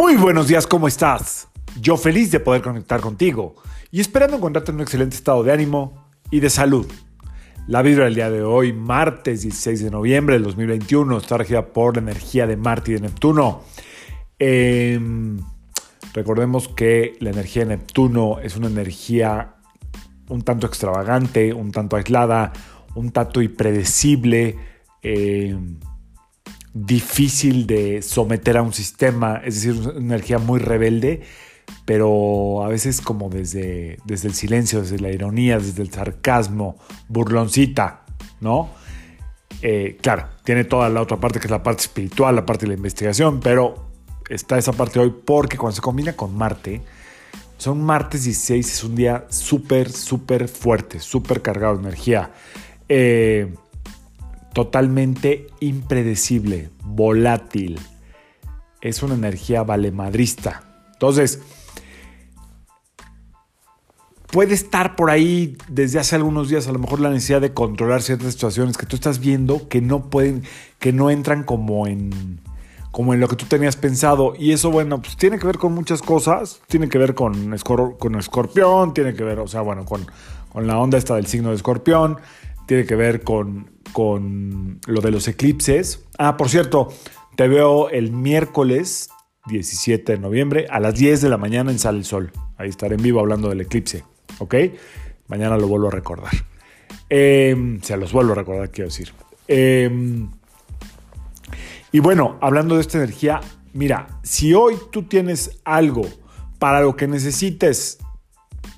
Muy 0.00 0.16
buenos 0.16 0.48
días, 0.48 0.66
¿cómo 0.66 0.88
estás? 0.88 1.48
Yo 1.78 1.98
feliz 1.98 2.30
de 2.30 2.40
poder 2.40 2.62
conectar 2.62 3.02
contigo 3.02 3.56
y 3.90 4.00
esperando 4.00 4.38
encontrarte 4.38 4.70
en 4.70 4.76
un 4.76 4.80
excelente 4.80 5.14
estado 5.14 5.42
de 5.42 5.52
ánimo 5.52 6.08
y 6.30 6.40
de 6.40 6.48
salud. 6.48 6.86
La 7.66 7.82
vibra 7.82 8.06
del 8.06 8.14
día 8.14 8.30
de 8.30 8.42
hoy, 8.42 8.72
martes 8.72 9.42
16 9.42 9.84
de 9.84 9.90
noviembre 9.90 10.36
del 10.36 10.44
2021, 10.44 11.18
está 11.18 11.36
regida 11.36 11.66
por 11.66 11.96
la 11.96 12.02
energía 12.02 12.46
de 12.46 12.56
Marte 12.56 12.92
y 12.92 12.94
de 12.94 13.00
Neptuno. 13.00 13.60
Em, 14.38 15.38
recordemos 16.14 16.68
que 16.68 17.18
la 17.20 17.28
energía 17.28 17.66
de 17.66 17.76
Neptuno 17.76 18.38
es 18.38 18.56
una 18.56 18.68
energía 18.68 19.56
un 20.30 20.40
tanto 20.40 20.66
extravagante, 20.66 21.52
un 21.52 21.72
tanto 21.72 21.96
aislada, 21.96 22.54
un 22.94 23.10
tanto 23.10 23.42
impredecible. 23.42 24.56
Em, 25.02 25.78
difícil 26.72 27.66
de 27.66 28.02
someter 28.02 28.56
a 28.56 28.62
un 28.62 28.72
sistema, 28.72 29.40
es 29.44 29.62
decir, 29.62 29.88
una 29.88 29.98
energía 29.98 30.38
muy 30.38 30.60
rebelde, 30.60 31.22
pero 31.84 32.64
a 32.64 32.68
veces 32.68 33.00
como 33.00 33.28
desde, 33.28 33.98
desde 34.04 34.28
el 34.28 34.34
silencio, 34.34 34.80
desde 34.80 34.98
la 34.98 35.10
ironía, 35.10 35.58
desde 35.58 35.82
el 35.82 35.90
sarcasmo, 35.90 36.76
burloncita, 37.08 38.04
¿no? 38.40 38.70
Eh, 39.62 39.98
claro, 40.00 40.26
tiene 40.44 40.64
toda 40.64 40.88
la 40.88 41.02
otra 41.02 41.18
parte 41.18 41.38
que 41.38 41.46
es 41.46 41.50
la 41.50 41.62
parte 41.62 41.82
espiritual, 41.82 42.34
la 42.36 42.46
parte 42.46 42.66
de 42.66 42.68
la 42.68 42.76
investigación, 42.76 43.40
pero 43.40 43.90
está 44.28 44.56
esa 44.56 44.72
parte 44.72 44.98
hoy 45.00 45.12
porque 45.24 45.58
cuando 45.58 45.76
se 45.76 45.82
combina 45.82 46.14
con 46.14 46.34
Marte, 46.34 46.80
son 47.58 47.82
martes 47.82 48.24
16, 48.24 48.72
es 48.72 48.84
un 48.84 48.94
día 48.94 49.26
súper, 49.28 49.90
súper 49.90 50.48
fuerte, 50.48 50.98
súper 50.98 51.42
cargado 51.42 51.74
de 51.76 51.80
energía. 51.82 52.32
Eh, 52.88 53.54
totalmente 54.52 55.46
impredecible, 55.60 56.70
volátil. 56.84 57.78
Es 58.80 59.02
una 59.02 59.14
energía 59.14 59.62
valemadrista. 59.62 60.62
Entonces, 60.92 61.40
puede 64.30 64.54
estar 64.54 64.96
por 64.96 65.10
ahí 65.10 65.56
desde 65.68 65.98
hace 65.98 66.16
algunos 66.16 66.48
días 66.48 66.68
a 66.68 66.72
lo 66.72 66.78
mejor 66.78 67.00
la 67.00 67.10
necesidad 67.10 67.40
de 67.40 67.52
controlar 67.52 68.02
ciertas 68.02 68.32
situaciones 68.32 68.76
que 68.76 68.86
tú 68.86 68.96
estás 68.96 69.18
viendo 69.18 69.68
que 69.68 69.80
no 69.80 70.08
pueden, 70.08 70.44
que 70.78 70.92
no 70.92 71.10
entran 71.10 71.42
como 71.42 71.86
en, 71.86 72.40
como 72.90 73.14
en 73.14 73.20
lo 73.20 73.28
que 73.28 73.36
tú 73.36 73.46
tenías 73.46 73.76
pensado. 73.76 74.34
Y 74.38 74.52
eso, 74.52 74.70
bueno, 74.70 75.00
pues 75.00 75.16
tiene 75.16 75.38
que 75.38 75.46
ver 75.46 75.58
con 75.58 75.74
muchas 75.74 76.02
cosas. 76.02 76.60
Tiene 76.68 76.88
que 76.88 76.98
ver 76.98 77.14
con, 77.14 77.56
con 77.98 78.14
escorpión, 78.16 78.94
tiene 78.94 79.14
que 79.14 79.24
ver, 79.24 79.40
o 79.40 79.48
sea, 79.48 79.60
bueno, 79.60 79.84
con, 79.84 80.06
con 80.52 80.66
la 80.66 80.78
onda 80.78 80.98
esta 80.98 81.14
del 81.14 81.26
signo 81.26 81.50
de 81.50 81.56
escorpión, 81.56 82.18
tiene 82.70 82.86
que 82.86 82.94
ver 82.94 83.24
con, 83.24 83.68
con 83.92 84.78
lo 84.86 85.00
de 85.00 85.10
los 85.10 85.26
eclipses. 85.26 86.04
Ah, 86.18 86.36
por 86.36 86.48
cierto, 86.48 86.86
te 87.34 87.48
veo 87.48 87.90
el 87.90 88.12
miércoles 88.12 89.10
17 89.46 90.12
de 90.12 90.18
noviembre 90.20 90.68
a 90.70 90.78
las 90.78 90.94
10 90.94 91.20
de 91.20 91.28
la 91.30 91.36
mañana 91.36 91.72
en 91.72 91.80
Sale 91.80 91.98
el 91.98 92.04
Sol. 92.04 92.30
Ahí 92.58 92.68
estaré 92.68 92.94
en 92.94 93.02
vivo 93.02 93.18
hablando 93.18 93.48
del 93.48 93.62
eclipse, 93.62 94.04
¿ok? 94.38 94.54
Mañana 95.26 95.56
lo 95.56 95.66
vuelvo 95.66 95.88
a 95.88 95.90
recordar. 95.90 96.30
Em, 97.08 97.80
se 97.80 97.96
los 97.96 98.12
vuelvo 98.12 98.34
a 98.34 98.36
recordar, 98.36 98.70
quiero 98.70 98.88
decir. 98.88 99.12
Em, 99.48 100.30
y 101.90 101.98
bueno, 101.98 102.38
hablando 102.40 102.76
de 102.76 102.82
esta 102.82 102.98
energía, 102.98 103.40
mira, 103.72 104.20
si 104.22 104.54
hoy 104.54 104.76
tú 104.92 105.08
tienes 105.08 105.60
algo 105.64 106.02
para 106.60 106.82
lo 106.82 106.94
que 106.94 107.08
necesites 107.08 107.98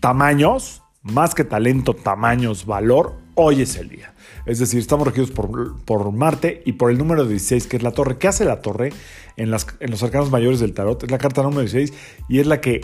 tamaños, 0.00 0.80
más 1.02 1.34
que 1.34 1.44
talento, 1.44 1.92
tamaños, 1.92 2.64
valor, 2.64 3.22
hoy 3.34 3.62
es 3.62 3.76
el 3.76 3.88
día. 3.88 4.14
Es 4.46 4.58
decir, 4.58 4.80
estamos 4.80 5.06
regidos 5.06 5.30
por, 5.30 6.12
Marte 6.12 6.62
y 6.66 6.72
por 6.72 6.90
el 6.90 6.98
número 6.98 7.26
16, 7.26 7.66
que 7.66 7.76
es 7.76 7.82
la 7.82 7.92
torre. 7.92 8.18
¿Qué 8.18 8.28
hace 8.28 8.44
la 8.44 8.60
torre 8.60 8.92
en, 9.36 9.50
las, 9.50 9.66
en 9.80 9.90
los 9.90 10.02
arcanos 10.02 10.30
mayores 10.30 10.60
del 10.60 10.74
tarot? 10.74 11.02
Es 11.02 11.10
la 11.10 11.18
carta 11.18 11.42
número 11.42 11.62
16 11.62 11.92
y 12.28 12.40
es 12.40 12.46
la 12.46 12.60
que 12.60 12.82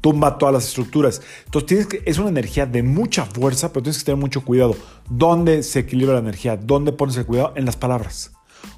tumba 0.00 0.38
todas 0.38 0.54
las 0.54 0.66
estructuras. 0.66 1.22
Entonces 1.44 1.66
tienes 1.66 1.86
que, 1.86 2.02
es 2.06 2.18
una 2.18 2.30
energía 2.30 2.66
de 2.66 2.82
mucha 2.82 3.26
fuerza, 3.26 3.72
pero 3.72 3.84
tienes 3.84 3.98
que 3.98 4.04
tener 4.06 4.20
mucho 4.20 4.44
cuidado. 4.44 4.76
¿Dónde 5.08 5.62
se 5.62 5.80
equilibra 5.80 6.14
la 6.14 6.20
energía? 6.20 6.56
¿Dónde 6.56 6.92
pones 6.92 7.16
el 7.16 7.26
cuidado? 7.26 7.52
En 7.56 7.66
las 7.66 7.76
palabras. 7.76 8.32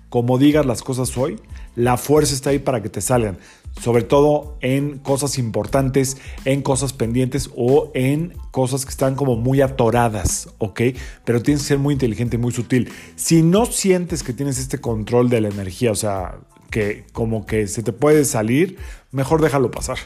Como 0.09 0.39
digas 0.39 0.67
las 0.67 0.83
cosas 0.83 1.17
hoy, 1.17 1.41
la 1.75 1.97
fuerza 1.97 2.35
está 2.35 2.51
ahí 2.51 2.59
para 2.59 2.83
que 2.83 2.89
te 2.89 3.01
salgan 3.01 3.39
sobre 3.81 4.03
todo 4.03 4.57
en 4.61 4.99
cosas 4.99 5.39
importantes, 5.39 6.17
en 6.45 6.63
cosas 6.63 6.93
pendientes 6.93 7.51
o 7.57 7.91
en 7.95 8.35
cosas 8.51 8.85
que 8.85 8.91
están 8.91 9.17
como 9.17 9.37
muy 9.37 9.61
atoradas, 9.61 10.49
¿ok? 10.59 10.81
Pero 11.25 11.43
tienes 11.43 11.63
que 11.63 11.69
ser 11.69 11.79
muy 11.79 11.95
inteligente 11.95 12.39
muy 12.39 12.53
sutil. 12.53 12.91
Si 13.17 13.43
no 13.43 13.67
sientes 13.67 14.23
que 14.23 14.33
tienes 14.33 14.59
este 14.59 14.79
control 14.79 15.29
de 15.29 15.41
la 15.41 15.49
energía, 15.49 15.91
o 15.91 15.97
sea, 15.97 16.39
que 16.71 17.05
como 17.13 17.47
que 17.47 17.67
se 17.67 17.83
te 17.83 17.93
puede 17.93 18.25
salir, 18.25 18.79
mejor 19.11 19.43
déjalo 19.43 19.71
pasar. 19.71 19.99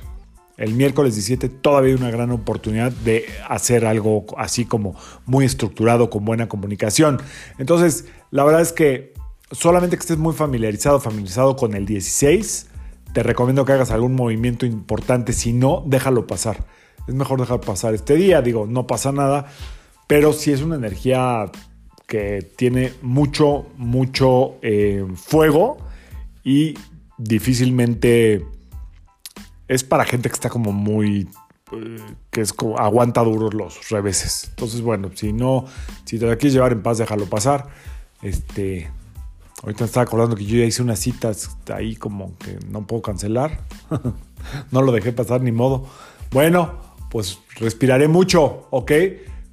El 0.56 0.74
miércoles 0.74 1.14
17 1.14 1.48
todavía 1.48 1.94
hay 1.94 2.00
una 2.00 2.10
gran 2.10 2.32
oportunidad 2.32 2.90
de 2.90 3.26
hacer 3.48 3.86
algo 3.86 4.26
así 4.36 4.64
como 4.64 4.96
muy 5.24 5.44
estructurado, 5.44 6.10
con 6.10 6.24
buena 6.24 6.48
comunicación. 6.48 7.20
Entonces, 7.58 8.06
la 8.32 8.42
verdad 8.42 8.62
es 8.62 8.72
que 8.72 9.12
solamente 9.50 9.96
que 9.96 10.00
estés 10.00 10.18
muy 10.18 10.34
familiarizado, 10.34 11.00
familiarizado 11.00 11.56
con 11.56 11.74
el 11.74 11.86
16, 11.86 12.68
te 13.12 13.22
recomiendo 13.22 13.64
que 13.64 13.72
hagas 13.72 13.90
algún 13.90 14.14
movimiento 14.14 14.66
importante. 14.66 15.32
Si 15.32 15.52
no, 15.52 15.82
déjalo 15.86 16.26
pasar. 16.26 16.64
Es 17.06 17.14
mejor 17.14 17.40
dejar 17.40 17.60
pasar 17.60 17.94
este 17.94 18.14
día. 18.14 18.42
Digo, 18.42 18.66
no 18.66 18.86
pasa 18.86 19.12
nada. 19.12 19.46
Pero 20.06 20.32
si 20.32 20.52
es 20.52 20.62
una 20.62 20.76
energía 20.76 21.50
que 22.06 22.42
tiene 22.56 22.92
mucho, 23.02 23.66
mucho 23.76 24.56
eh, 24.62 25.06
fuego 25.14 25.78
y 26.42 26.74
difícilmente 27.18 28.46
es 29.68 29.84
para 29.84 30.06
gente 30.06 30.30
que 30.30 30.34
está 30.34 30.48
como 30.48 30.72
muy 30.72 31.28
eh, 31.72 31.96
que 32.30 32.40
es 32.40 32.54
como 32.54 32.78
aguanta 32.78 33.22
duros 33.22 33.52
los 33.52 33.90
reveses. 33.90 34.46
Entonces, 34.50 34.80
bueno, 34.80 35.10
si 35.14 35.32
no, 35.32 35.66
si 36.04 36.18
te 36.18 36.26
la 36.26 36.36
quieres 36.36 36.54
llevar 36.54 36.72
en 36.72 36.82
paz, 36.82 36.98
déjalo 36.98 37.26
pasar. 37.26 37.68
Este, 38.22 38.90
Ahorita 39.62 39.84
me 39.84 39.86
estaba 39.86 40.04
acordando 40.04 40.36
que 40.36 40.44
yo 40.44 40.56
ya 40.56 40.64
hice 40.64 40.82
unas 40.82 41.00
citas 41.00 41.56
ahí 41.72 41.96
como 41.96 42.36
que 42.38 42.58
no 42.70 42.86
puedo 42.86 43.02
cancelar. 43.02 43.60
no 44.70 44.82
lo 44.82 44.92
dejé 44.92 45.12
pasar 45.12 45.40
ni 45.40 45.52
modo. 45.52 45.86
Bueno, 46.30 46.74
pues 47.10 47.40
respiraré 47.56 48.06
mucho, 48.06 48.68
¿ok? 48.70 48.92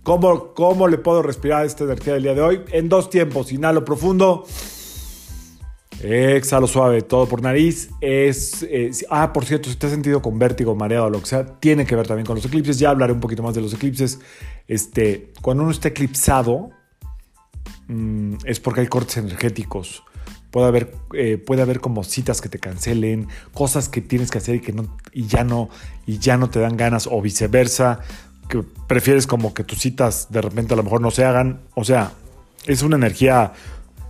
¿Cómo, 0.03 0.53
¿Cómo 0.53 0.87
le 0.87 0.99
puedo 0.99 1.23
respirar 1.23 1.65
esta 1.65 1.83
energía 1.85 2.13
del 2.13 2.23
día 2.23 2.33
de 2.35 2.41
hoy? 2.41 2.61
En 2.71 2.89
dos 2.89 3.09
tiempos. 3.09 3.51
Inhalo 3.51 3.83
profundo. 3.83 4.45
Exhalo 5.99 6.67
suave, 6.67 7.01
todo 7.01 7.27
por 7.27 7.41
nariz. 7.41 7.89
Es, 8.01 8.63
ah, 9.09 9.33
por 9.33 9.45
cierto, 9.45 9.69
si 9.69 9.75
te 9.75 9.87
has 9.87 9.91
sentido 9.91 10.21
con 10.21 10.37
vértigo, 10.37 10.75
mareado 10.75 11.09
lo 11.09 11.19
que 11.19 11.25
sea, 11.25 11.59
tiene 11.59 11.85
que 11.87 11.95
ver 11.95 12.05
también 12.05 12.27
con 12.27 12.35
los 12.35 12.45
eclipses. 12.45 12.77
Ya 12.77 12.91
hablaré 12.91 13.13
un 13.13 13.19
poquito 13.19 13.41
más 13.41 13.55
de 13.55 13.61
los 13.61 13.73
eclipses. 13.73 14.19
Este, 14.67 15.33
cuando 15.41 15.63
uno 15.63 15.71
está 15.71 15.87
eclipsado, 15.87 16.69
Mm, 17.87 18.35
es 18.45 18.59
porque 18.59 18.81
hay 18.81 18.87
cortes 18.87 19.17
energéticos. 19.17 20.03
Puede 20.51 20.67
haber, 20.67 20.95
eh, 21.13 21.37
puede 21.37 21.61
haber 21.61 21.81
como 21.81 22.03
citas 22.03 22.41
que 22.41 22.49
te 22.49 22.59
cancelen, 22.59 23.27
cosas 23.53 23.89
que 23.89 24.01
tienes 24.01 24.31
que 24.31 24.37
hacer 24.37 24.55
y 24.55 24.59
que 24.61 24.71
no, 24.71 24.97
y 25.11 25.27
ya 25.27 25.43
no, 25.43 25.69
y 26.05 26.17
ya 26.19 26.37
no 26.37 26.49
te 26.49 26.59
dan 26.59 26.77
ganas, 26.77 27.07
o 27.11 27.21
viceversa, 27.21 27.99
que 28.47 28.63
prefieres 28.87 29.27
como 29.27 29.53
que 29.53 29.63
tus 29.63 29.79
citas 29.79 30.27
de 30.29 30.41
repente 30.41 30.73
a 30.73 30.77
lo 30.77 30.83
mejor 30.83 31.01
no 31.01 31.11
se 31.11 31.25
hagan. 31.25 31.61
O 31.75 31.83
sea, 31.83 32.13
es 32.65 32.81
una 32.83 32.95
energía 32.95 33.53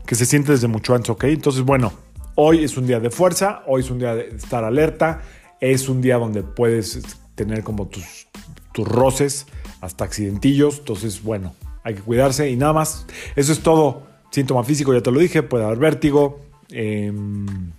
que 0.05 0.15
se 0.15 0.25
siente 0.25 0.51
desde 0.51 0.67
mucho 0.67 0.93
antes, 0.93 1.09
¿ok? 1.09 1.23
Entonces, 1.25 1.63
bueno, 1.63 1.93
hoy 2.35 2.63
es 2.63 2.77
un 2.77 2.85
día 2.85 2.99
de 2.99 3.09
fuerza, 3.09 3.63
hoy 3.65 3.81
es 3.81 3.89
un 3.89 3.99
día 3.99 4.13
de 4.13 4.27
estar 4.29 4.63
alerta, 4.63 5.21
es 5.59 5.89
un 5.89 6.01
día 6.01 6.17
donde 6.17 6.43
puedes 6.43 7.01
tener 7.33 7.63
como 7.63 7.87
tus, 7.87 8.27
tus 8.71 8.87
roces, 8.87 9.47
hasta 9.81 10.03
accidentillos. 10.05 10.79
Entonces, 10.79 11.23
bueno, 11.23 11.55
hay 11.85 11.93
que 11.93 12.01
cuidarse 12.01 12.49
y 12.49 12.57
nada 12.57 12.73
más. 12.73 13.05
Eso 13.35 13.53
es 13.53 13.59
todo. 13.61 14.03
Síntoma 14.31 14.63
físico, 14.63 14.93
ya 14.93 15.01
te 15.01 15.11
lo 15.11 15.19
dije, 15.19 15.43
puede 15.43 15.63
haber 15.63 15.77
vértigo. 15.77 16.41
Em, 16.69 17.71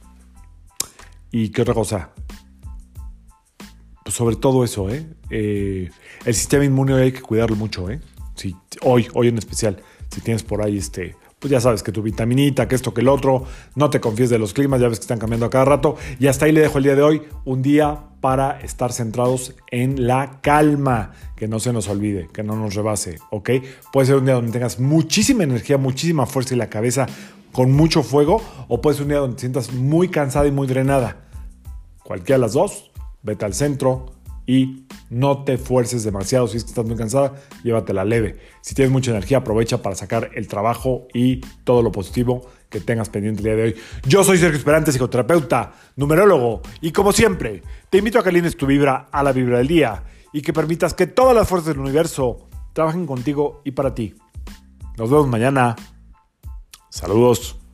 ¿Y 1.32 1.50
qué 1.50 1.62
otra 1.62 1.74
cosa? 1.74 2.10
Pues 4.04 4.14
sobre 4.14 4.36
todo 4.36 4.64
eso, 4.64 4.88
¿eh? 4.88 5.04
¿eh? 5.28 5.90
El 6.24 6.34
sistema 6.34 6.64
inmune 6.64 6.94
hay 6.94 7.12
que 7.12 7.20
cuidarlo 7.20 7.56
mucho, 7.56 7.90
¿eh? 7.90 8.00
Sí, 8.36 8.54
hoy, 8.82 9.08
hoy 9.12 9.28
en 9.28 9.38
especial. 9.38 9.82
Si 10.08 10.20
tienes 10.20 10.44
por 10.44 10.62
ahí 10.62 10.78
este 10.78 11.16
pues 11.46 11.52
ya 11.52 11.60
sabes 11.60 11.84
que 11.84 11.92
tu 11.92 12.02
vitaminita, 12.02 12.66
que 12.66 12.74
esto, 12.74 12.92
que 12.92 13.02
el 13.02 13.08
otro, 13.08 13.44
no 13.76 13.88
te 13.88 14.00
confíes 14.00 14.30
de 14.30 14.36
los 14.36 14.52
climas, 14.52 14.80
ya 14.80 14.88
ves 14.88 14.98
que 14.98 15.04
están 15.04 15.20
cambiando 15.20 15.46
a 15.46 15.50
cada 15.50 15.64
rato. 15.64 15.94
Y 16.18 16.26
hasta 16.26 16.46
ahí 16.46 16.50
le 16.50 16.60
dejo 16.60 16.78
el 16.78 16.84
día 16.84 16.96
de 16.96 17.02
hoy, 17.02 17.22
un 17.44 17.62
día 17.62 18.00
para 18.20 18.60
estar 18.62 18.92
centrados 18.92 19.54
en 19.70 20.08
la 20.08 20.40
calma, 20.40 21.12
que 21.36 21.46
no 21.46 21.60
se 21.60 21.72
nos 21.72 21.88
olvide, 21.88 22.26
que 22.32 22.42
no 22.42 22.56
nos 22.56 22.74
rebase, 22.74 23.20
¿ok? 23.30 23.50
Puede 23.92 24.08
ser 24.08 24.16
un 24.16 24.24
día 24.24 24.34
donde 24.34 24.50
tengas 24.50 24.80
muchísima 24.80 25.44
energía, 25.44 25.78
muchísima 25.78 26.26
fuerza 26.26 26.54
y 26.54 26.58
la 26.58 26.68
cabeza 26.68 27.06
con 27.52 27.70
mucho 27.70 28.02
fuego, 28.02 28.42
o 28.66 28.80
puede 28.80 28.96
ser 28.96 29.04
un 29.04 29.10
día 29.10 29.18
donde 29.18 29.36
te 29.36 29.42
sientas 29.42 29.72
muy 29.72 30.08
cansada 30.08 30.48
y 30.48 30.50
muy 30.50 30.66
drenada. 30.66 31.28
Cualquiera 32.02 32.38
de 32.38 32.42
las 32.42 32.54
dos, 32.54 32.90
vete 33.22 33.44
al 33.44 33.54
centro, 33.54 34.15
y 34.46 34.86
no 35.10 35.44
te 35.44 35.58
fuerces 35.58 36.04
demasiado. 36.04 36.48
Si 36.48 36.56
es 36.56 36.64
que 36.64 36.70
estás 36.70 36.86
muy 36.86 36.96
cansada, 36.96 37.34
llévatela 37.62 38.04
leve. 38.04 38.38
Si 38.60 38.74
tienes 38.74 38.92
mucha 38.92 39.10
energía, 39.10 39.38
aprovecha 39.38 39.82
para 39.82 39.96
sacar 39.96 40.30
el 40.34 40.48
trabajo 40.48 41.06
y 41.12 41.40
todo 41.64 41.82
lo 41.82 41.92
positivo 41.92 42.48
que 42.68 42.80
tengas 42.80 43.08
pendiente 43.08 43.40
el 43.40 43.44
día 43.44 43.56
de 43.56 43.62
hoy. 43.62 43.76
Yo 44.06 44.24
soy 44.24 44.38
Sergio 44.38 44.58
Esperante, 44.58 44.92
psicoterapeuta, 44.92 45.72
numerólogo, 45.96 46.62
y 46.80 46.92
como 46.92 47.12
siempre, 47.12 47.62
te 47.90 47.98
invito 47.98 48.18
a 48.18 48.22
que 48.22 48.28
alines 48.30 48.56
tu 48.56 48.66
vibra 48.66 49.08
a 49.10 49.22
la 49.22 49.32
vibra 49.32 49.58
del 49.58 49.68
día 49.68 50.04
y 50.32 50.42
que 50.42 50.52
permitas 50.52 50.94
que 50.94 51.06
todas 51.06 51.34
las 51.34 51.48
fuerzas 51.48 51.68
del 51.68 51.78
universo 51.78 52.48
trabajen 52.72 53.06
contigo 53.06 53.62
y 53.64 53.72
para 53.72 53.94
ti. 53.94 54.14
Nos 54.96 55.10
vemos 55.10 55.28
mañana. 55.28 55.76
Saludos. 56.90 57.65